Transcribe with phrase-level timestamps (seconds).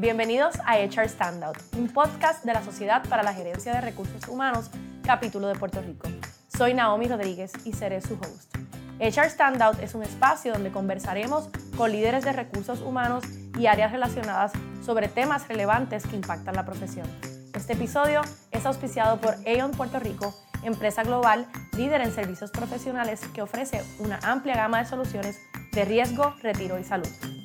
[0.00, 4.70] Bienvenidos a HR Standout, un podcast de la Sociedad para la Gerencia de Recursos Humanos,
[5.04, 6.08] capítulo de Puerto Rico.
[6.48, 8.56] Soy Naomi Rodríguez y seré su host.
[8.98, 13.24] HR Standout es un espacio donde conversaremos con líderes de recursos humanos
[13.58, 14.52] y áreas relacionadas
[14.82, 17.06] sobre temas relevantes que impactan la profesión.
[17.54, 18.22] Este episodio
[18.52, 24.18] es auspiciado por Aon Puerto Rico, empresa global líder en servicios profesionales que ofrece una
[24.22, 25.38] amplia gama de soluciones
[25.72, 27.39] de riesgo, retiro y salud.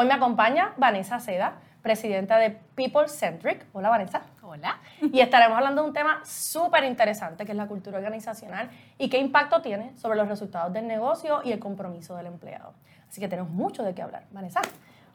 [0.00, 3.66] Hoy me acompaña Vanessa Seda, presidenta de People Centric.
[3.74, 4.22] Hola Vanessa.
[4.40, 4.78] Hola.
[4.98, 9.18] Y estaremos hablando de un tema súper interesante que es la cultura organizacional y qué
[9.18, 12.72] impacto tiene sobre los resultados del negocio y el compromiso del empleado.
[13.10, 14.24] Así que tenemos mucho de qué hablar.
[14.30, 14.62] Vanessa,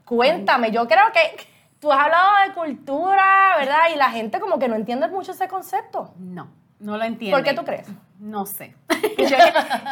[0.05, 1.47] cuéntame, yo creo que
[1.79, 3.85] tú has hablado de cultura, ¿verdad?
[3.91, 6.13] Y la gente como que no entiende mucho ese concepto.
[6.19, 6.47] No,
[6.85, 7.37] no lo entiendo.
[7.37, 7.87] ¿Por qué tú crees?
[8.19, 8.75] No sé.
[9.17, 9.37] yo,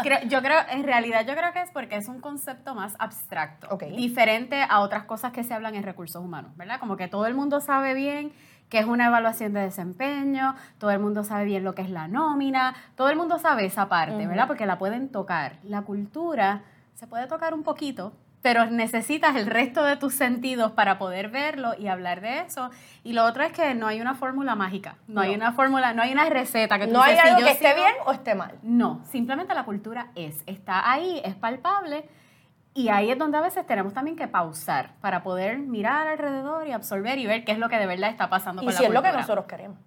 [0.04, 3.78] creo, yo creo, en realidad yo creo que es porque es un concepto más abstracto,
[3.78, 6.80] diferente a otras cosas que se hablan en recursos humanos, ¿verdad?
[6.80, 8.32] Como que todo el mundo sabe bien
[8.70, 12.08] que es una evaluación de desempeño, todo el mundo sabe bien lo que es la
[12.08, 14.48] nómina, todo el mundo sabe esa parte, ¿verdad?
[14.48, 15.60] Porque la pueden tocar.
[15.64, 16.64] La cultura
[16.96, 18.14] se puede tocar un poquito,
[18.44, 22.70] pero necesitas el resto de tus sentidos para poder verlo y hablar de eso.
[23.02, 26.02] Y lo otro es que no hay una fórmula mágica, no, hay una fórmula, no
[26.02, 28.60] hay una receta que tú No hay algo que esté bien o esté mal.
[28.62, 32.06] No, simplemente la cultura es, está ahí, es palpable.
[32.76, 36.74] Y ahí es donde a veces tenemos también que pausar para poder mirar alrededor y
[36.74, 38.90] absorber y ver qué es lo que de verdad está pasando y con la cultura.
[38.90, 39.78] Y si es lo que nosotros queremos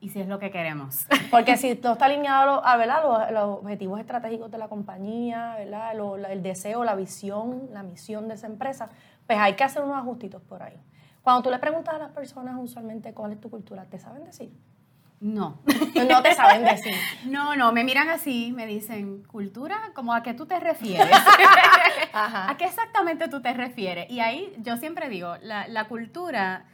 [0.00, 1.06] y si es lo que queremos.
[1.30, 3.30] Porque si todo está alineado a ¿verdad?
[3.32, 5.92] Los, objetivos estratégicos de la compañía, ¿verdad?
[6.30, 8.90] el deseo, la visión, la misión de esa empresa,
[9.26, 10.80] pues hay que hacer unos ajustitos por ahí.
[11.22, 14.52] Cuando tú le preguntas a las personas usualmente cuál es tu cultura, ¿te saben decir?
[15.18, 15.58] No.
[16.08, 16.94] No te saben decir.
[17.24, 19.76] No, no, me miran así, me dicen, ¿cultura?
[19.94, 21.10] ¿Cómo a qué tú te refieres?
[22.12, 24.08] ¿A qué exactamente tú te refieres?
[24.10, 26.66] Y ahí yo siempre digo, la, la cultura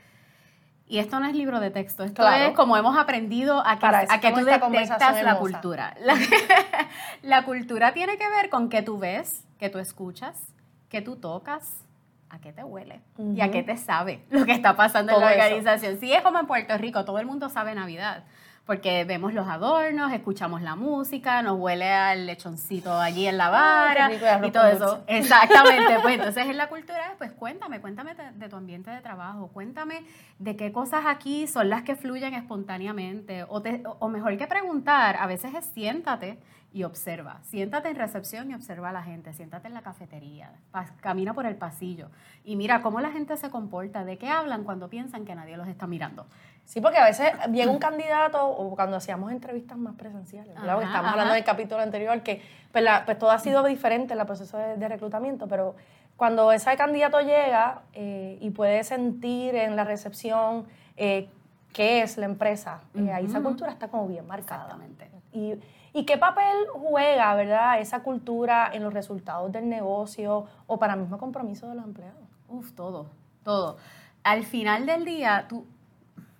[0.92, 4.20] y esto no es libro de texto, esto es como hemos aprendido a que, a
[4.20, 5.96] que tú detectas la cultura.
[7.22, 10.52] La, cultura tiene que ver con qué tú ves, qué tú escuchas,
[10.90, 11.82] qué tú tocas,
[12.28, 15.28] a qué te huele y a qué te sabe lo que está pasando en la
[15.28, 15.98] organización.
[15.98, 18.24] Si es como en Puerto Rico, todo el mundo sabe Navidad
[18.66, 24.10] porque vemos los adornos, escuchamos la música, nos huele al lechoncito allí en la vara
[24.46, 25.04] y todo eso.
[25.08, 30.04] Exactamente, pues entonces en la cultura, pues cuéntame, cuéntame de, tu ambiente de trabajo, cuéntame
[30.38, 33.62] de qué cosas aquí son las que fluyen espontáneamente, o,
[33.98, 36.38] o mejor que preguntar, a veces es siéntate
[36.72, 37.38] y observa.
[37.42, 39.32] Siéntate en recepción y observa a la gente.
[39.32, 40.52] Siéntate en la cafetería.
[41.00, 42.08] camina por el pasillo.
[42.44, 44.04] Y mira cómo la gente se comporta.
[44.04, 46.26] ¿De qué hablan cuando piensan que nadie los está mirando?
[46.64, 50.82] Sí, porque a veces llega un candidato o cuando hacíamos entrevistas más presenciales, ¿verdad?
[50.82, 52.40] estamos hablando del capítulo anterior, que
[52.70, 55.74] pues, pues, todo ha sido diferente en el proceso de, reclutamiento, pero
[56.16, 60.66] cuando ese candidato llega eh, y puede sentir en la recepción
[60.96, 61.28] eh,
[61.72, 64.64] qué es la empresa, eh, ahí esa cultura está como bien marcada.
[64.64, 65.10] Exactamente.
[65.32, 65.54] Y,
[65.94, 71.00] ¿Y qué papel juega, verdad, esa cultura en los resultados del negocio o para el
[71.00, 72.22] mismo compromiso de los empleados?
[72.48, 73.10] Uf, todo,
[73.42, 73.76] todo.
[74.22, 75.66] Al final del día, tú,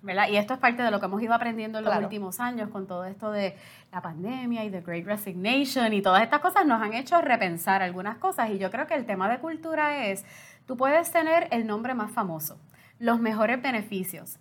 [0.01, 0.27] ¿verdad?
[0.29, 2.87] Y esto es parte de lo que hemos ido aprendiendo en los últimos años con
[2.87, 3.55] todo esto de
[3.91, 8.17] la pandemia y de Great Resignation y todas estas cosas nos han hecho repensar algunas
[8.17, 10.25] cosas y yo creo que el tema de cultura es,
[10.65, 12.57] tú puedes tener el nombre más famoso,
[12.99, 14.39] los mejores beneficios,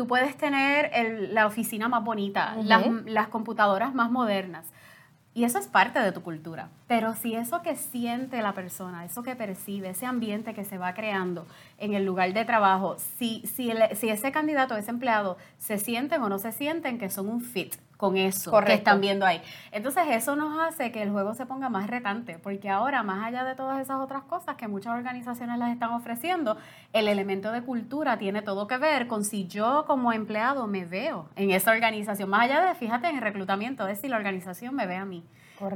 [0.00, 4.64] tú puedes tener la oficina más bonita, las, computadoras más modernas.
[5.34, 6.70] Y eso es parte de tu cultura.
[6.86, 10.94] Pero si eso que siente la persona, eso que percibe, ese ambiente que se va
[10.94, 11.46] creando
[11.76, 16.30] en el lugar de trabajo, si, si, si ese candidato, ese empleado, se sienten o
[16.30, 19.42] no se sienten que son un fit, con eso que están viendo ahí.
[19.72, 23.44] Entonces eso nos hace que el juego se ponga más retante, porque ahora, más allá
[23.44, 26.56] de todas esas otras cosas que muchas organizaciones las están ofreciendo,
[26.94, 31.28] el elemento de cultura tiene todo que ver con si yo como empleado me veo
[31.36, 34.86] en esa organización, más allá de, fíjate, en el reclutamiento, es si la organización me
[34.86, 35.22] ve a mí.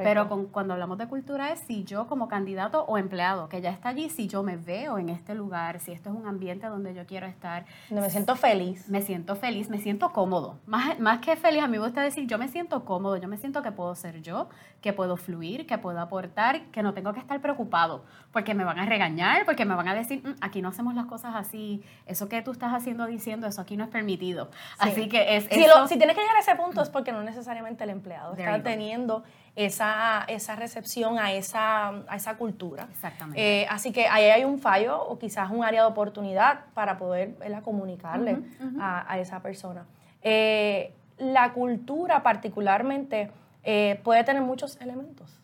[0.02, 3.70] Pero con, cuando hablamos de cultura es si yo como candidato o empleado que ya
[3.70, 6.94] está allí, si yo me veo en este lugar, si esto es un ambiente donde
[6.94, 7.66] yo quiero estar.
[7.90, 8.88] me siento feliz.
[8.88, 10.58] Me siento feliz, me siento cómodo.
[10.66, 13.36] Más, más que feliz, a mí me gusta decir, yo me siento cómodo, yo me
[13.36, 14.48] siento que puedo ser yo,
[14.80, 18.04] que puedo fluir, que puedo aportar, que no tengo que estar preocupado
[18.34, 21.06] porque me van a regañar, porque me van a decir, mm, aquí no hacemos las
[21.06, 24.50] cosas así, eso que tú estás haciendo, diciendo, eso aquí no es permitido.
[24.78, 25.44] Así que es...
[25.44, 28.62] Si, si tienes que llegar a ese punto es porque no necesariamente el empleado está
[28.62, 29.22] teniendo
[29.56, 32.88] esa, esa recepción a esa, a esa cultura.
[32.90, 33.62] Exactamente.
[33.62, 37.36] Eh, así que ahí hay un fallo o quizás un área de oportunidad para poder
[37.62, 38.38] comunicarle
[38.80, 39.86] A, esa persona.
[40.22, 43.30] Eh, la cultura particularmente
[43.62, 45.40] eh, puede tener muchos elementos.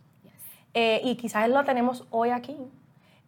[0.73, 2.57] Y quizás lo tenemos hoy aquí.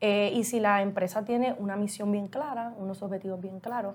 [0.00, 3.94] Y si la empresa tiene una misión bien clara, unos objetivos bien claros,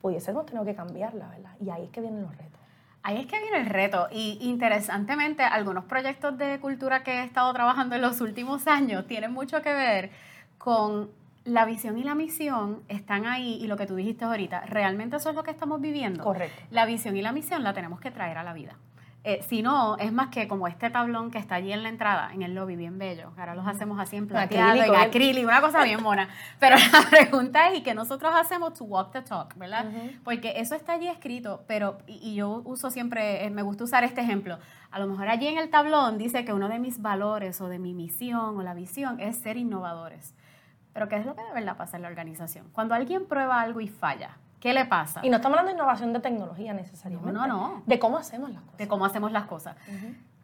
[0.00, 1.50] pudiésemos tener que cambiarla, ¿verdad?
[1.60, 2.60] Y ahí es que vienen los retos.
[3.06, 4.08] Ahí es que viene el reto.
[4.10, 9.32] Y interesantemente, algunos proyectos de cultura que he estado trabajando en los últimos años tienen
[9.32, 10.10] mucho que ver
[10.58, 11.08] con
[11.44, 15.30] la visión y la misión están ahí y lo que tú dijiste ahorita, ¿realmente eso
[15.30, 16.24] es lo que estamos viviendo?
[16.24, 16.60] Correcto.
[16.72, 18.74] La visión y la misión la tenemos que traer a la vida.
[19.28, 22.30] Eh, si no, es más que como este tablón que está allí en la entrada,
[22.32, 23.32] en el lobby, bien bello.
[23.36, 26.28] Ahora los hacemos así en plateado, en acrílico, una cosa bien mona.
[26.60, 29.86] Pero la pregunta es, ¿y qué nosotros hacemos to walk the talk, verdad?
[30.22, 34.20] Porque eso está allí escrito, pero, y, yo uso siempre, eh, me gusta usar este
[34.20, 34.60] ejemplo.
[34.92, 37.80] A lo mejor allí en el tablón dice que uno de mis valores o de
[37.80, 40.36] mi misión o la visión es ser innovadores.
[40.92, 42.68] Pero ¿qué es lo que de verdad pasa en la organización?
[42.70, 45.20] Cuando alguien prueba algo y falla, ¿Qué le pasa?
[45.22, 47.32] Y no estamos hablando de innovación de tecnología necesariamente.
[47.32, 48.78] No, no, De cómo hacemos las cosas.
[48.78, 49.76] De cómo hacemos las cosas.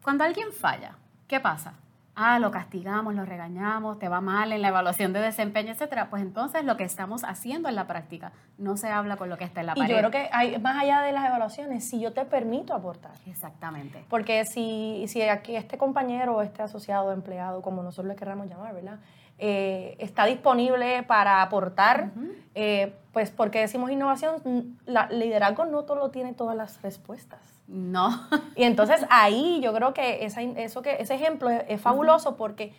[0.01, 0.93] Cuando alguien falla,
[1.27, 1.75] ¿qué pasa?
[2.15, 6.09] Ah, lo castigamos, lo regañamos, te va mal en la evaluación de desempeño, etcétera.
[6.09, 9.45] Pues entonces lo que estamos haciendo en la práctica no se habla con lo que
[9.45, 9.89] está en la pared.
[9.89, 13.13] Y yo creo que hay, más allá de las evaluaciones, si yo te permito aportar.
[13.27, 14.05] Exactamente.
[14.09, 18.73] Porque si, si aquí este compañero o este asociado, empleado, como nosotros le queramos llamar,
[18.73, 19.01] ¿verdad?
[19.45, 22.13] Eh, está disponible para aportar,
[22.55, 27.41] eh, pues porque decimos innovación, la, liderazgo no todo tiene todas las respuestas.
[27.67, 28.11] No.
[28.55, 32.73] Y entonces ahí yo creo que, esa, eso que ese ejemplo es, fabuloso porque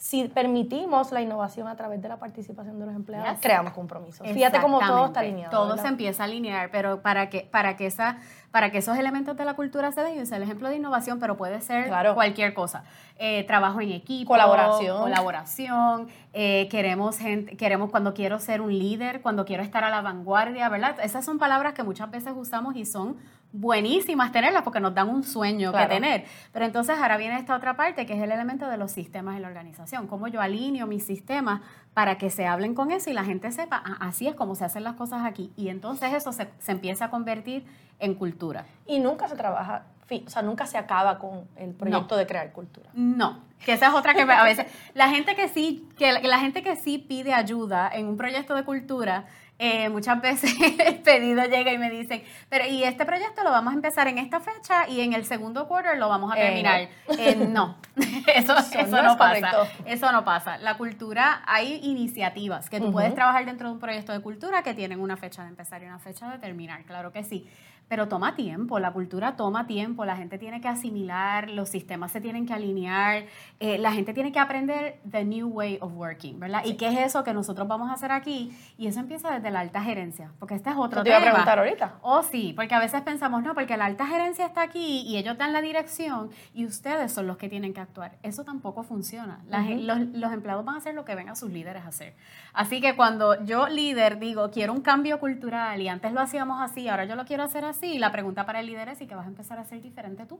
[0.00, 4.26] si permitimos la innovación a través de la participación de los empleados, creamos compromisos.
[4.26, 5.50] Fíjate cómo todo está alineado.
[5.50, 8.16] Todo se empieza a alinear, pero para que, para que esa
[8.50, 11.36] para que esos elementos de la cultura se den, es el ejemplo de innovación, pero
[11.36, 12.82] puede ser cualquier cosa.
[13.18, 19.20] Eh, trabajo en equipo, colaboración, colaboración eh, queremos gente, queremos cuando quiero ser un líder,
[19.20, 20.96] cuando quiero estar a la vanguardia, ¿verdad?
[21.02, 23.18] Esas son palabras que muchas veces usamos y son
[23.52, 26.24] buenísimas tenerlas porque nos dan un sueño que tener.
[26.52, 29.42] Pero entonces ahora viene esta otra parte que es el elemento de los sistemas en
[29.42, 30.06] la organización.
[30.06, 31.60] Cómo yo alineo mis sistemas
[31.94, 34.64] para que se hablen con eso y la gente sepa, ah, así es como se
[34.64, 35.52] hacen las cosas aquí.
[35.56, 37.64] Y entonces eso se, se empieza a convertir
[37.98, 38.66] en cultura.
[38.86, 39.84] Y nunca se trabaja,
[40.18, 42.90] o sea, nunca se acaba con el proyecto de crear cultura.
[42.94, 46.62] No, que esa es otra que a veces la gente que sí que la gente
[46.62, 49.26] que sí pide ayuda en un proyecto de cultura
[49.62, 50.54] eh, muchas veces
[50.86, 54.16] el pedido llega y me dicen, pero y este proyecto lo vamos a empezar en
[54.16, 56.88] esta fecha y en el segundo quarter lo vamos a eh, terminar.
[57.18, 57.76] Eh, no,
[58.34, 59.68] eso, eso, no, pasa.
[59.84, 60.56] Eso no pasa.
[60.56, 64.72] La cultura, hay iniciativas que tú puedes trabajar dentro de un proyecto de cultura que
[64.72, 67.46] tienen una fecha de empezar y una fecha de terminar, claro que sí
[67.90, 72.20] pero toma tiempo, la cultura toma tiempo, la gente tiene que asimilar, los sistemas se
[72.20, 73.24] tienen que alinear,
[73.58, 76.62] eh, la gente tiene que aprender the new way of working, ¿verdad?
[76.64, 78.56] ¿Y qué es eso que nosotros vamos a hacer aquí?
[78.78, 81.02] Y eso empieza desde la alta gerencia, porque este es otro tema.
[81.02, 81.94] Te iba a preguntar ahorita.
[82.02, 85.36] Oh, sí, porque a veces pensamos, no, porque la alta gerencia está aquí y ellos
[85.36, 88.18] dan la dirección y ustedes son los que tienen que actuar.
[88.22, 89.40] Eso tampoco funciona.
[89.48, 92.14] los, los empleados van a hacer lo que ven a sus líderes hacer.
[92.52, 96.88] Así que cuando yo líder digo, quiero un cambio cultural y antes lo hacíamos así,
[96.88, 99.14] ahora yo lo quiero hacer así, Sí, la pregunta para el líder es si que
[99.14, 100.38] vas a empezar a ser diferente tú.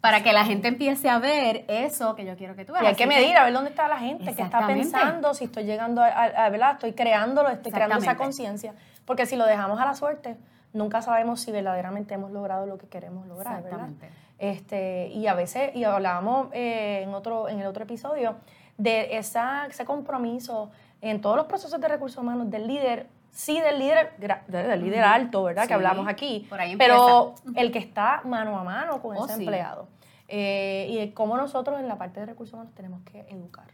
[0.00, 2.84] Para que la gente empiece a ver eso que yo quiero que tú veas.
[2.84, 5.64] Y hay que medir, a ver dónde está la gente, qué está pensando, si estoy
[5.64, 6.72] llegando a, ¿verdad?
[6.72, 8.74] Estoy creándolo, estoy creando esa conciencia.
[9.04, 10.36] Porque si lo dejamos a la suerte,
[10.72, 14.10] nunca sabemos si verdaderamente hemos logrado lo que queremos lograr, Exactamente.
[14.38, 18.36] Este, y a veces, y hablábamos eh, en, otro, en el otro episodio,
[18.76, 23.78] de esa, ese compromiso en todos los procesos de recursos humanos del líder sí del
[23.78, 24.14] líder,
[24.46, 25.66] del líder alto, ¿verdad?
[25.66, 26.46] que hablamos aquí,
[26.78, 29.88] pero el que está mano a mano con oh, ese empleado.
[30.28, 33.66] Eh, y cómo nosotros en la parte de recursos humanos tenemos que educar.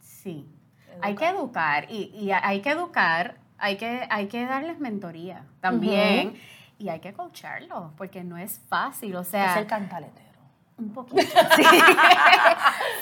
[0.00, 0.48] Sí,
[1.00, 6.34] hay que educar y, hay que educar, hay que, hay que darles mentoría también
[6.78, 9.52] y hay que coacharlos porque no es fácil, o sea...
[9.52, 10.23] Es el cantalete.
[10.76, 11.22] Un poquito.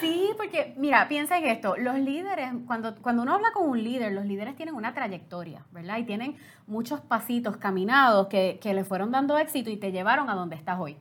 [0.00, 0.31] Sí.
[0.37, 4.25] porque mira, piensa en esto, los líderes, cuando, cuando uno habla con un líder, los
[4.25, 5.99] líderes tienen una trayectoria, ¿verdad?
[5.99, 6.37] Y tienen
[6.67, 10.81] muchos pasitos caminados que, que le fueron dando éxito y te llevaron a donde estás
[10.81, 10.97] hoy.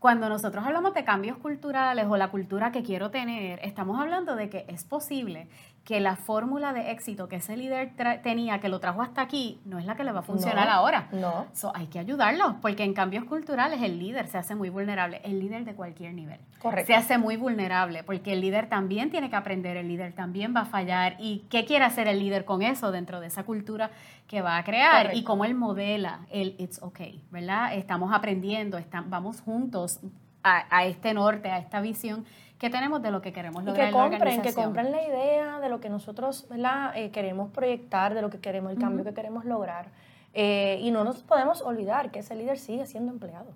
[0.00, 4.48] Cuando nosotros hablamos de cambios culturales o la cultura que quiero tener, estamos hablando de
[4.48, 5.46] que es posible
[5.90, 7.90] que la fórmula de éxito que ese líder
[8.22, 11.08] tenía, que lo trajo hasta aquí, no es la que le va a funcionar ahora.
[11.10, 11.48] No.
[11.52, 15.40] So, hay que ayudarlo, porque en cambios culturales el líder se hace muy vulnerable, el
[15.40, 16.38] líder de cualquier nivel.
[16.60, 16.86] Correcto.
[16.86, 20.60] Se hace muy vulnerable, porque el líder también tiene que aprender, el líder también va
[20.60, 21.16] a fallar.
[21.18, 23.90] ¿Y qué quiere hacer el líder con eso dentro de esa cultura
[24.28, 25.16] que va a crear?
[25.16, 27.74] Y cómo él modela el it's okay, ¿verdad?
[27.74, 29.98] Estamos aprendiendo, vamos juntos
[30.44, 32.24] a, a este norte, a esta visión
[32.60, 35.80] que tenemos de lo que queremos lograr que compren, Que compren la idea de lo
[35.80, 36.46] que nosotros.
[36.94, 39.88] Eh, queremos proyectar, de lo que queremos, el cambio que queremos lograr.
[40.34, 43.54] Eh, y no nos podemos olvidar que ese líder sigue siendo empleado.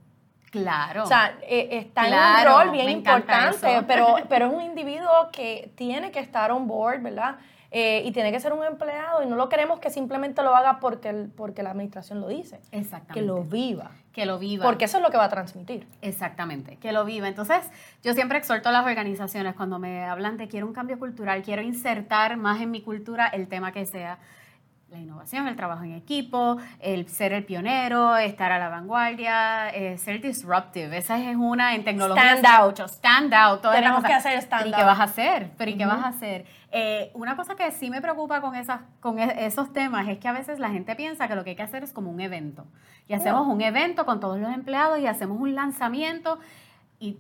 [0.54, 1.02] Claro.
[1.02, 5.72] O sea, eh, está en un rol bien importante, pero, pero es un individuo que
[5.74, 7.38] tiene que estar on board, ¿verdad?
[7.72, 10.78] Eh, y tiene que ser un empleado y no lo queremos que simplemente lo haga
[10.78, 12.60] porque, porque la administración lo dice.
[12.70, 13.14] Exactamente.
[13.14, 13.90] Que lo viva.
[14.12, 14.64] Que lo viva.
[14.64, 15.88] Porque eso es lo que va a transmitir.
[16.00, 17.26] Exactamente, que lo viva.
[17.26, 17.68] Entonces,
[18.04, 21.62] yo siempre exhorto a las organizaciones cuando me hablan de quiero un cambio cultural, quiero
[21.62, 24.20] insertar más en mi cultura el tema que sea
[24.88, 29.98] la innovación, el trabajo en equipo, el ser el pionero, estar a la vanguardia, eh,
[29.98, 30.96] ser disruptive.
[30.96, 32.36] Esa es una en tecnología.
[32.36, 32.78] Stand out.
[32.88, 33.62] Stand out.
[33.62, 34.72] Tenemos que hacer stand out.
[34.72, 35.50] ¿Y qué vas a hacer?
[35.56, 36.46] ¿Pero y qué vas a hacer?
[36.70, 40.28] Eh, una cosa que sí me preocupa con, esas, con e, esos temas es que
[40.28, 42.66] a veces la gente piensa que lo que hay que hacer es como un evento.
[43.08, 46.38] Y hacemos un evento con todos los empleados y hacemos un lanzamiento
[46.98, 47.18] y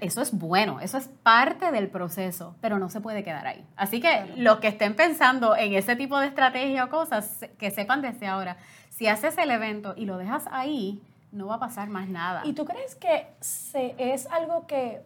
[0.00, 3.64] eso es bueno, eso es parte del proceso, pero no se puede quedar ahí.
[3.76, 8.02] Así que los que estén pensando en ese tipo de estrategia o cosas, que sepan
[8.02, 8.56] desde ahora,
[8.90, 11.00] si haces el evento y lo dejas ahí,
[11.32, 12.42] no va a pasar más nada.
[12.44, 15.02] ¿Y tú crees que se, es algo que,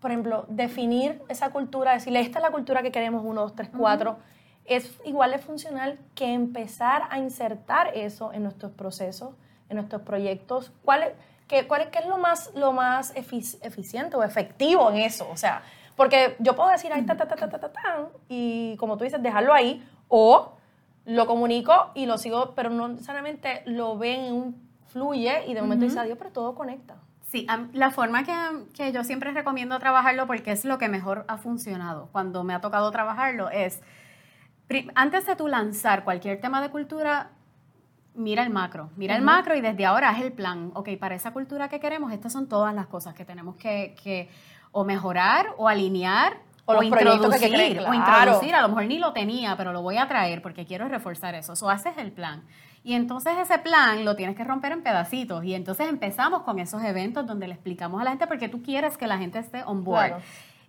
[0.00, 3.70] por ejemplo, definir esa cultura, decirle, esta es la cultura que queremos, uno, dos, tres,
[3.76, 4.18] cuatro,
[4.66, 9.34] es igual de funcional que empezar a insertar eso en nuestros procesos,
[9.68, 10.72] en nuestros proyectos?
[10.84, 11.12] ¿Cuál es?
[11.52, 15.28] ¿Qué, cuál, es lo más, lo más eficiente o efectivo en eso?
[15.30, 15.60] O sea,
[15.96, 19.04] porque yo puedo decir, ahí, ta, ta, ta, ta, ta, ta, ta, y como tú
[19.04, 20.54] dices, dejarlo ahí, o
[21.04, 24.56] lo comunico y lo sigo, pero no necesariamente lo ven,
[24.86, 26.94] fluye y de momento dice adiós, pero todo conecta.
[27.30, 28.34] Sí, la forma que,
[28.72, 32.62] que, yo siempre recomiendo trabajarlo, porque es lo que mejor ha funcionado cuando me ha
[32.62, 33.82] tocado trabajarlo, es
[34.94, 37.32] antes de tú lanzar cualquier tema de cultura,
[38.14, 40.70] mira el macro, mira el macro y desde ahora es el plan.
[40.74, 44.28] Ok, para esa cultura que queremos, estas son todas las cosas que tenemos que,
[44.70, 49.72] o mejorar o alinear o, introducir, o introducir, a lo mejor ni lo tenía, pero
[49.72, 51.54] lo voy a traer porque quiero reforzar eso.
[51.60, 52.44] O haces el plan.
[52.84, 55.44] Y entonces ese plan lo tienes que romper en pedacitos.
[55.44, 58.96] Y entonces empezamos con esos eventos donde le explicamos a la gente porque tú quieres
[58.96, 60.22] que la gente esté on board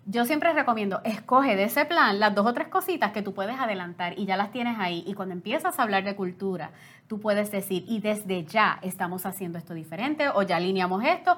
[0.05, 3.57] yo siempre recomiendo, escoge de ese plan las dos o tres cositas que tú puedes
[3.57, 5.03] adelantar y ya las tienes ahí.
[5.07, 6.71] Y cuando empiezas a hablar de cultura,
[7.07, 11.35] tú puedes decir, y desde ya estamos haciendo esto diferente o ya alineamos esto.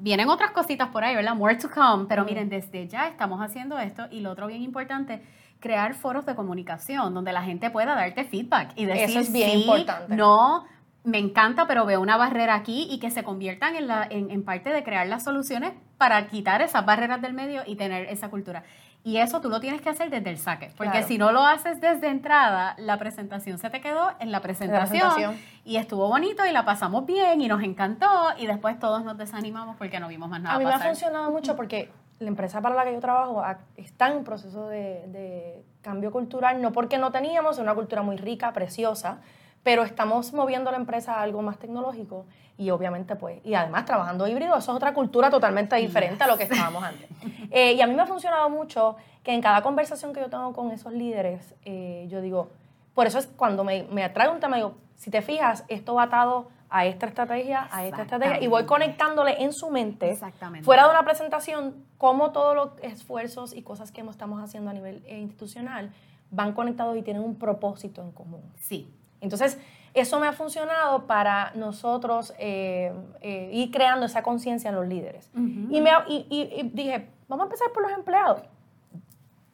[0.00, 1.34] Vienen otras cositas por ahí, ¿verdad?
[1.34, 4.06] More to come, pero miren, desde ya estamos haciendo esto.
[4.10, 5.22] Y lo otro bien importante,
[5.60, 9.50] crear foros de comunicación donde la gente pueda darte feedback y decir, Eso es bien
[9.50, 10.14] sí, importante.
[10.14, 10.66] no,
[11.04, 14.70] me encanta, pero veo una barrera aquí y que se conviertan en, la, en, parte
[14.70, 18.64] de crear las soluciones para quitar esas barreras del medio y tener esa cultura.
[19.04, 21.80] Y eso tú lo tienes que hacer desde el saque, porque si no lo haces
[21.80, 26.64] desde entrada, la presentación se te quedó en la presentación, y estuvo bonito y la
[26.64, 28.06] pasamos bien y nos encantó
[28.38, 30.56] y después todos nos desanimamos porque no vimos más nada.
[30.56, 33.42] A mí me ha funcionado mucho porque la empresa para la que yo trabajo
[33.76, 38.52] está en proceso de, de cambio cultural, no porque no teníamos una cultura muy rica,
[38.52, 39.20] preciosa,
[39.68, 42.24] pero estamos moviendo la empresa a algo más tecnológico
[42.56, 46.38] y obviamente pues, y además trabajando híbrido, eso es otra cultura totalmente diferente a lo
[46.38, 47.06] que estábamos antes.
[47.50, 50.54] Eh, y a mí me ha funcionado mucho que en cada conversación que yo tengo
[50.54, 52.50] con esos líderes, eh, yo digo,
[52.94, 56.04] por eso es cuando me, me atrae un tema, digo, si te fijas, esto va
[56.04, 60.18] atado a esta estrategia, a esta estrategia, y voy conectándole en su mente,
[60.62, 65.02] fuera de una presentación, cómo todos los esfuerzos y cosas que estamos haciendo a nivel
[65.06, 65.90] eh, institucional
[66.30, 68.42] van conectados y tienen un propósito en común.
[68.56, 69.58] Sí, entonces,
[69.94, 75.30] eso me ha funcionado para nosotros eh, eh, ir creando esa conciencia en los líderes.
[75.34, 78.42] y, me, y, dije, vamos a empezar por los empleados,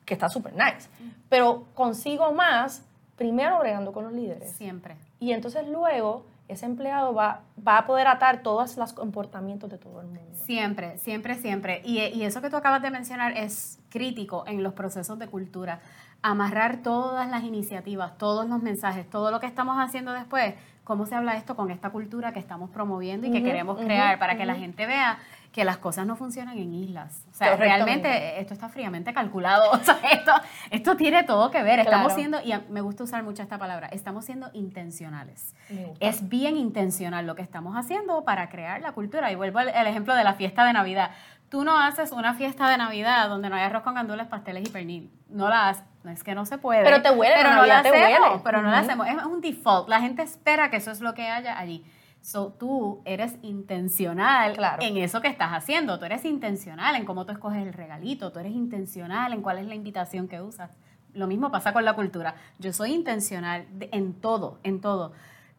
[0.05, 0.89] que está súper nice,
[1.29, 2.85] pero consigo más
[3.17, 4.53] primero bregando con los líderes.
[4.53, 4.97] Siempre.
[5.19, 10.01] Y entonces luego ese empleado va, va a poder atar todos los comportamientos de todo
[10.03, 10.21] el mundo.
[10.45, 11.81] Siempre, siempre, siempre.
[11.85, 15.81] Y, y eso que tú acabas de mencionar es crítico en los procesos de cultura
[16.25, 21.15] amarrar todas las iniciativas, todos los mensajes, todo lo que estamos haciendo después, cómo se
[21.15, 24.55] habla esto con esta cultura que estamos promoviendo y que queremos crear para que la
[24.55, 25.19] gente vea
[25.53, 27.27] que las cosas no funcionan en islas.
[27.31, 29.71] O sea, realmente esto está fríamente calculado.
[29.73, 30.33] O sea, esto,
[30.71, 31.81] esto tiene todo que ver.
[31.81, 35.55] Estamos siendo, y me gusta usar mucho esta palabra, estamos siendo intencionales.
[36.01, 39.31] Es bien intencional lo que estamos haciendo para crear la cultura.
[39.31, 41.11] Y vuelvo al ejemplo de la fiesta de Navidad.
[41.51, 44.73] Tú no haces una fiesta de Navidad donde no hay arroz con gandules, pasteles y
[44.73, 45.11] pernil.
[45.29, 46.85] No la haces no es que no se puede.
[46.85, 49.09] Pero te huele, pero no la te hacemos, Pero no la hacemos.
[49.09, 49.89] Es un default.
[49.89, 51.85] La gente espera que eso es lo que haya allí.
[52.21, 55.99] So, tú eres intencional en eso que estás haciendo.
[55.99, 58.33] Tú eres intencional en cómo tú escoges el regalito.
[58.33, 60.71] Tú eres intencional en cuál es la invitación que usas.
[61.13, 62.35] Lo mismo pasa con la cultura.
[62.59, 65.13] Yo soy intencional en todo, en todo.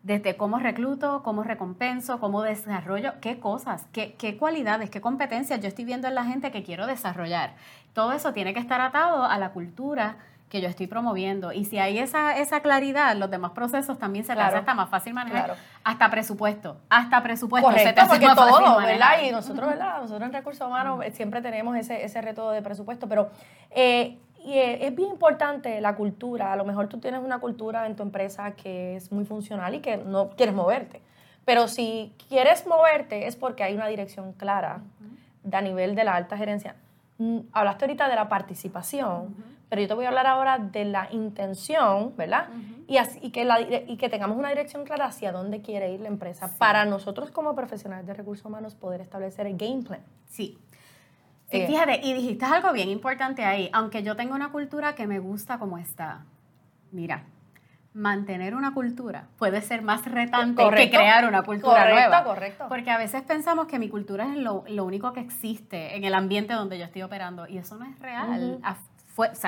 [0.04, 5.68] Desde cómo recluto, cómo recompenso, cómo desarrollo, qué cosas, qué, qué cualidades, qué competencias yo
[5.68, 7.56] estoy viendo en la gente que quiero desarrollar.
[7.94, 10.18] Todo eso tiene que estar atado a la cultura
[10.56, 11.52] que yo estoy promoviendo.
[11.52, 14.90] Y si hay esa, esa claridad, los demás procesos también se te hace hasta más
[14.90, 15.56] fácil manejar.
[15.84, 17.70] Hasta presupuesto, hasta presupuesto.
[17.70, 19.22] Correcto, porque todo, ¿verdad?
[19.22, 20.02] Y nosotros, ¿verdad?
[20.02, 23.30] Nosotros en Recursos Humanos siempre tenemos ese, ese reto de presupuesto, pero...
[23.72, 26.54] Eh, y es bien importante la cultura.
[26.54, 29.80] A lo mejor tú tienes una cultura en tu empresa que es muy funcional y
[29.80, 31.02] que no quieres moverte.
[31.46, 34.82] Pero si quieres moverte es porque hay una dirección clara
[35.52, 36.76] a nivel de la alta gerencia.
[37.18, 39.36] Mm, hablaste ahorita de la participación,
[39.70, 42.48] pero yo te voy a hablar ahora de la intención, ¿verdad?
[42.88, 46.08] y, así, que la, y que tengamos una dirección clara hacia dónde quiere ir la
[46.08, 50.02] empresa para nosotros como profesionales de recursos humanos poder establecer el game plan.
[50.28, 50.58] Sí.
[51.50, 55.20] Eh, fíjate, y dijiste algo bien importante ahí, aunque yo tengo una cultura que me
[55.20, 56.26] gusta como está.
[56.92, 57.24] Mira,
[57.94, 62.24] mantener una cultura puede ser más retante que crear una cultura correcto, nueva.
[62.24, 62.66] Correcto.
[62.68, 66.54] Porque a veces pensamos que mi cultura es lo, único que existe en el ambiente
[66.54, 68.60] donde yo estoy operando y eso no es real.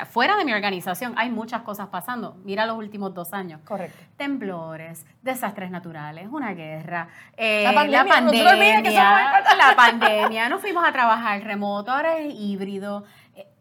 [0.09, 2.37] Fuera de mi organización hay muchas cosas pasando.
[2.43, 3.61] Mira los últimos dos años.
[3.65, 3.97] Correcto.
[4.15, 10.91] Temblores, desastres naturales, una guerra, eh, la pandemia, la pandemia, la pandemia, nos fuimos a
[10.91, 13.05] trabajar remoto, ahora es híbrido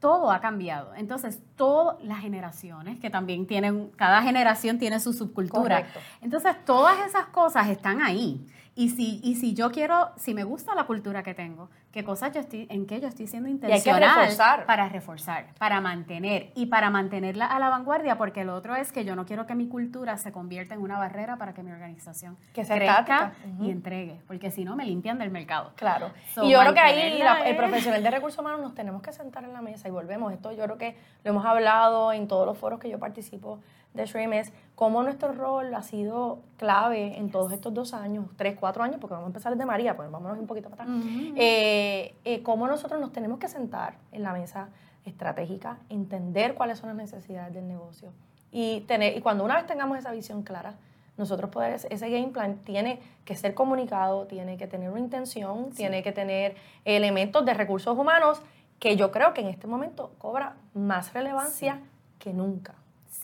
[0.01, 0.95] todo ha cambiado.
[0.95, 5.87] Entonces, todas las generaciones, que también tienen, cada generación tiene su subcultura.
[6.21, 8.47] Entonces, todas esas cosas están ahí.
[8.79, 12.35] Y si, y si yo quiero, si me gusta la cultura que tengo, qué cosas
[12.35, 14.29] yo estoy, en qué yo estoy siendo intencional
[14.67, 19.07] para reforzar, para mantener y para mantenerla a la vanguardia, porque lo otro es que
[19.07, 22.37] yo no quiero que mi cultura se convierta en una barrera para que mi organización
[22.53, 25.73] que crezca y entregue, porque si no me limpian del mercado.
[25.75, 26.11] Claro.
[26.43, 29.55] y yo creo que ahí el profesional de recursos humanos nos tenemos que sentar en
[29.55, 30.35] la mesa y volvemos.
[30.35, 33.61] Esto yo creo que lo hemos hablado en todos los foros que yo participo
[33.97, 38.57] de Shrimp es cómo nuestro rol ha sido clave en todos estos dos años, tres,
[38.59, 40.99] cuatro años, porque vamos a empezar desde María, pues vámonos un poquito para atrás.
[41.37, 44.69] Eh, eh, cómo nosotros nos tenemos que sentar en la mesa
[45.05, 48.13] estratégica, entender cuáles son las necesidades del negocio
[48.51, 50.75] y, tener, y cuando una vez tengamos esa visión clara,
[51.17, 56.03] nosotros poder, ese game plan tiene que ser comunicado, tiene que tener una intención, tiene
[56.03, 58.43] que tener elementos de recursos humanos
[58.79, 61.81] que yo creo que en este momento cobra más relevancia
[62.19, 62.75] que nunca.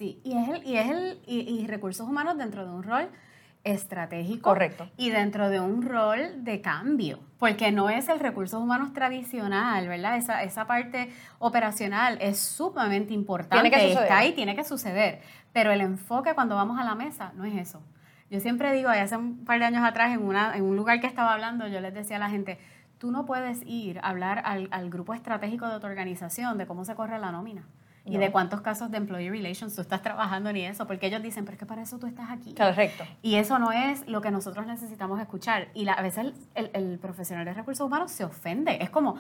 [0.02, 3.08] Sí, y es el, y es el, y, recursos humanos dentro de un rol
[3.62, 4.50] estratégico.
[4.50, 4.90] Correcto.
[4.96, 10.16] Y dentro de un rol de cambio, porque no es el recursos humanos tradicional, ¿verdad?
[10.16, 13.70] Esa, esa parte operacional es sumamente importante.
[13.70, 13.92] Tiene que.
[13.92, 15.20] Está ahí, tiene que suceder.
[15.52, 17.80] Pero el enfoque cuando vamos a la mesa no es eso.
[18.28, 21.06] Yo siempre digo, hace un par de años atrás, en, una, en un lugar que
[21.06, 22.58] estaba hablando, yo les decía a la gente,
[22.98, 26.84] tú no puedes ir a hablar al, al grupo estratégico de tu organización de cómo
[26.84, 27.68] se corre la nómina
[28.04, 31.44] y de cuántos casos de employee relations tú estás trabajando ni eso, porque ellos dicen,
[31.44, 32.54] pero es que para eso tú estás aquí.
[32.54, 33.04] Correcto.
[33.22, 35.68] Y eso no es lo que nosotros necesitamos escuchar.
[35.74, 38.78] Y a veces el, el, profesional de recursos humanos se ofende.
[38.82, 39.16] Es como,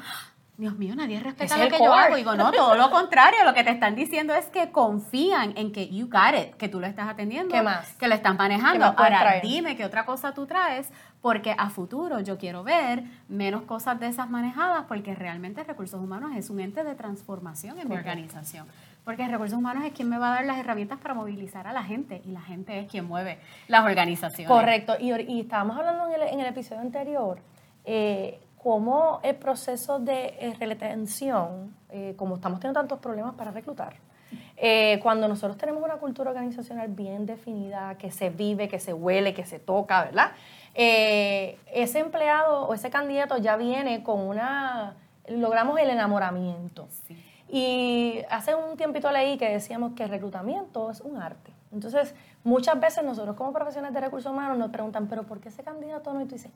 [0.58, 2.14] Dios mío, nadie respeta lo que yo hago.
[2.14, 3.42] Digo, no, todo lo contrario.
[3.44, 6.78] Lo que te están diciendo es que confían en que you got it, que tú
[6.78, 7.54] lo estás atendiendo.
[7.54, 7.94] ¿Qué más?
[7.94, 8.84] Que lo están manejando.
[8.84, 10.90] Ahora, dime qué otra cosa tú traes,
[11.22, 16.32] porque a futuro yo quiero ver menos cosas de esas manejadas, porque realmente recursos humanos
[16.36, 18.66] es un ente de transformación en mi organización.
[19.04, 21.82] Porque recursos humanos es quien me va a dar las herramientas para movilizar a la
[21.82, 24.48] gente y la gente es quien mueve las organizaciones.
[24.48, 24.96] Correcto.
[25.00, 27.40] Y, y estábamos hablando en el, en el episodio anterior.
[27.84, 33.94] Eh, cómo el proceso de eh, retención, eh, como estamos teniendo tantos problemas para reclutar,
[34.56, 39.34] eh, cuando nosotros tenemos una cultura organizacional bien definida, que se vive, que se huele,
[39.34, 40.32] que se toca, ¿verdad?
[40.74, 44.96] ese empleado o ese candidato ya viene con una,
[45.28, 46.88] logramos el enamoramiento.
[47.46, 51.52] Y hace un tiempito leí que decíamos que el reclutamiento es un arte.
[51.72, 55.62] Entonces, muchas veces nosotros como profesionales de recursos humanos nos preguntan, pero ¿por qué ese
[55.62, 56.22] candidato no?
[56.22, 56.52] Y tú dices,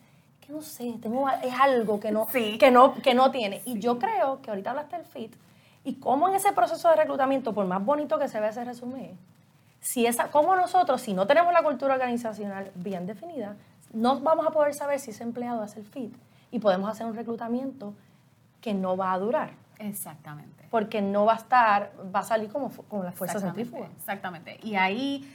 [0.47, 3.63] que no sé, tengo, es algo que no, que no, que no tiene.
[3.65, 5.35] Y yo creo que ahorita hablaste del fit
[5.85, 9.19] y cómo en ese proceso de reclutamiento, por más bonito que se vea ese resumen,
[9.81, 13.57] si esa, cómo nosotros, si no tenemos la cultura organizacional bien definida,
[13.93, 16.15] no vamos a poder saber si ese empleado hace el fit
[16.51, 17.95] y podemos hacer un reclutamiento
[18.61, 19.51] que no va a durar.
[19.79, 20.67] Exactamente.
[20.71, 23.91] Porque no va a estar, va a salir como, como las fuerzas centrífugas.
[23.97, 24.59] Exactamente.
[24.63, 25.29] Y ahí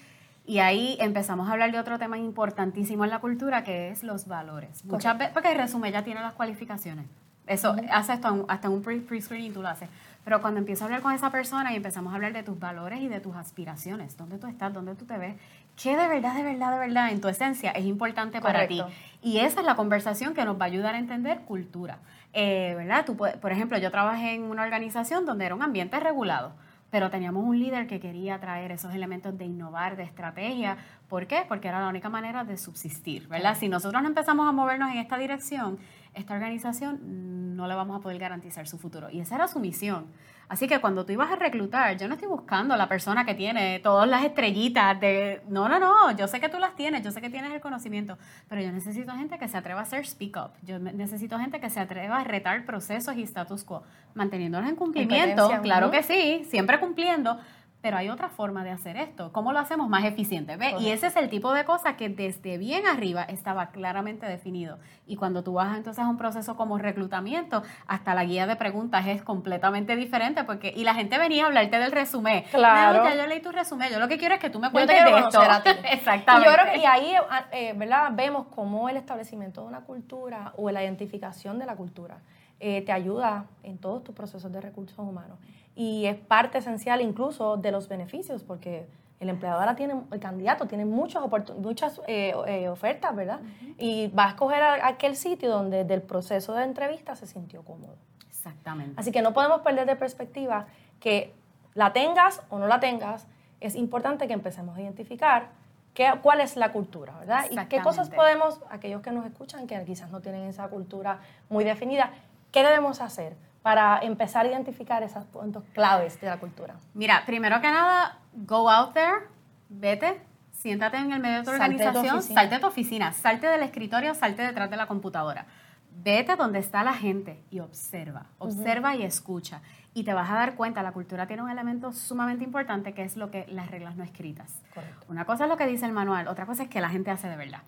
[0.51, 4.27] y ahí empezamos a hablar de otro tema importantísimo en la cultura, que es los
[4.27, 4.83] valores.
[4.83, 7.05] Muchas veces, porque el resumen ya tiene las cualificaciones.
[7.47, 9.87] Eso, hace esto hasta un pre-screening tú lo haces.
[10.25, 12.99] Pero cuando empiezo a hablar con esa persona y empezamos a hablar de tus valores
[12.99, 15.35] y de tus aspiraciones, dónde tú estás, dónde tú te ves,
[15.81, 18.83] qué de verdad, de verdad, de verdad, en tu esencia es importante para ti.
[19.21, 21.99] Y esa es la conversación que nos va a ayudar a entender cultura.
[22.33, 23.05] Eh, ¿Verdad?
[23.05, 26.51] Tú, por ejemplo, yo trabajé en una organización donde era un ambiente regulado
[26.91, 30.77] pero teníamos un líder que quería traer esos elementos de innovar, de estrategia.
[31.07, 31.45] ¿Por qué?
[31.47, 33.57] Porque era la única manera de subsistir, ¿verdad?
[33.57, 35.79] Si nosotros no empezamos a movernos en esta dirección,
[36.13, 39.09] esta organización no le vamos a poder garantizar su futuro.
[39.09, 40.07] Y esa era su misión.
[40.49, 43.79] Así que cuando tú ibas a reclutar, yo no estoy buscando la persona que tiene
[43.79, 45.41] todas las estrellitas de...
[45.47, 48.17] No, no, no, yo sé que tú las tienes, yo sé que tienes el conocimiento,
[48.49, 50.51] pero yo necesito gente que se atreva a hacer speak up.
[50.63, 55.49] Yo necesito gente que se atreva a retar procesos y status quo, manteniéndolos en cumplimiento,
[55.61, 57.39] claro que sí, siempre cumpliendo,
[57.81, 59.31] pero hay otra forma de hacer esto.
[59.33, 60.55] ¿Cómo lo hacemos más eficiente?
[60.55, 60.75] ¿Ve?
[60.79, 64.77] Y ese es el tipo de cosa que desde bien arriba estaba claramente definido.
[65.07, 69.07] Y cuando tú vas entonces a un proceso como reclutamiento, hasta la guía de preguntas
[69.07, 70.43] es completamente diferente.
[70.43, 72.43] porque Y la gente venía a hablarte del resumen.
[72.51, 73.03] Claro.
[73.15, 73.91] yo leí tu resumen.
[73.91, 75.41] Yo lo que quiero es que tú me cuentes de esto.
[75.91, 76.47] Exactamente.
[76.47, 77.13] Y yo creo que ahí
[77.51, 78.11] eh, ¿verdad?
[78.13, 82.19] vemos cómo el establecimiento de una cultura o la identificación de la cultura
[82.59, 85.39] eh, te ayuda en todos tus procesos de recursos humanos
[85.75, 88.87] y es parte esencial incluso de los beneficios, porque
[89.19, 91.23] el empleador tiene, el candidato tiene muchas,
[91.57, 93.39] muchas eh, eh, ofertas, ¿verdad?
[93.77, 97.95] Y va a escoger aquel sitio donde del proceso de entrevista se sintió cómodo.
[98.27, 98.99] Exactamente.
[98.99, 100.65] Así que no podemos perder de perspectiva
[100.99, 101.33] que
[101.75, 103.27] la tengas o no la tengas,
[103.59, 105.49] es importante que empecemos a identificar
[105.93, 107.45] qué, cuál es la cultura, ¿verdad?
[107.51, 111.63] Y qué cosas podemos, aquellos que nos escuchan, que quizás no tienen esa cultura muy
[111.63, 112.11] definida,
[112.51, 113.35] ¿qué debemos hacer?
[113.61, 116.75] Para empezar a identificar esos puntos claves de la cultura?
[116.93, 119.27] Mira, primero que nada, go out there,
[119.69, 120.21] vete,
[120.51, 124.41] siéntate en el medio de tu organización, salte de tu oficina, salte del escritorio, salte
[124.43, 125.45] detrás de la computadora.
[125.93, 129.61] Vete donde está la gente y observa, observa y escucha.
[129.93, 133.17] Y te vas a dar cuenta, la cultura tiene un elemento sumamente importante que es
[133.17, 134.61] lo que las reglas no escritas.
[134.73, 135.05] Correcto.
[135.09, 137.27] Una cosa es lo que dice el manual, otra cosa es que la gente hace
[137.27, 137.63] de verdad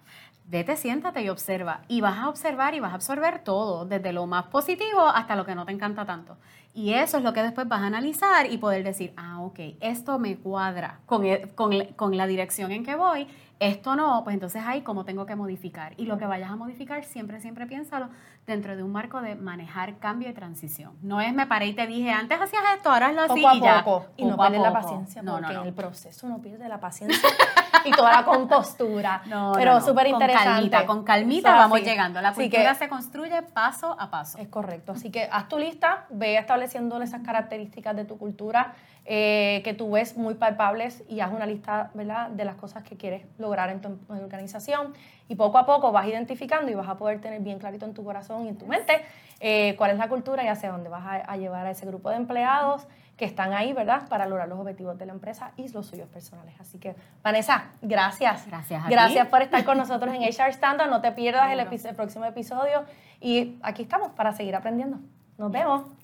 [0.46, 1.82] vete, siéntate y observa.
[1.88, 5.46] Y vas a observar y vas a absorber todo, desde lo más positivo hasta lo
[5.46, 6.38] que no te encanta tanto.
[6.74, 10.18] Y eso es lo que después vas a analizar y poder decir, ah, ok, esto
[10.18, 11.24] me cuadra con,
[11.56, 13.28] con, con la dirección en que voy
[13.60, 15.94] esto no, pues entonces ahí cómo tengo que modificar.
[15.98, 18.10] Y lo que vayas a modificar, siempre, siempre piénsalo
[18.46, 20.98] dentro de un marco de manejar cambio y transición.
[21.02, 23.62] No es me paré y te dije, antes hacías esto, ahora es lo así y
[23.62, 23.86] ya.
[24.17, 27.30] Y no pierdes la paciencia, porque en el proceso no pierde la paciencia
[27.86, 29.21] y toda la compostura.
[29.56, 30.45] Pero súper interesante.
[30.45, 32.21] Con calmita, con calmita vamos llegando.
[32.21, 34.38] La cultura se construye paso a paso.
[34.38, 34.93] Es correcto.
[34.93, 38.73] Así que haz tu lista, ve estableciendo esas características de tu cultura
[39.06, 42.30] eh, que tú ves muy palpables y haz una lista ¿verdad?
[42.30, 44.94] de las cosas que quieres lograr en tu organización
[45.28, 48.04] y poco a poco vas identificando y vas a poder tener bien clarito en tu
[48.06, 49.02] corazón y en tu mente
[49.42, 52.16] eh, cuál es la cultura y hacia dónde vas a, llevar a ese grupo de
[52.16, 52.88] empleados
[53.18, 54.08] que están ahí, ¿verdad?
[54.08, 56.56] Para lograr los objetivos de la empresa y los suyos personales.
[56.62, 58.48] Así que, Vanessa, gracias.
[58.48, 60.89] Gracias Gracias por estar con nosotros en HR Standard.
[60.89, 62.86] No te pierdas el, el próximo episodio.
[63.20, 64.98] Y aquí estamos para seguir aprendiendo.
[65.38, 66.03] Nos vemos.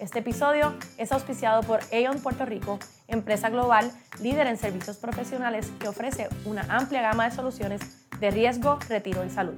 [0.00, 5.88] Este episodio es auspiciado por Aon Puerto Rico, empresa global líder en servicios profesionales que
[5.88, 7.82] ofrece una amplia gama de soluciones
[8.18, 9.56] de riesgo, retiro y salud.